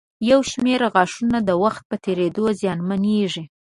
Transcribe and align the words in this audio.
یو 0.29 0.39
شمېر 0.51 0.81
غاښونه 0.93 1.37
د 1.43 1.49
وخت 1.63 1.83
په 1.89 1.95
تېرېدو 2.05 2.43
زیانمنېږي. 2.59 3.43